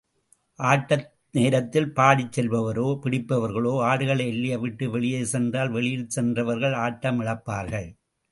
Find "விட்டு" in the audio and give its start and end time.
4.57-4.89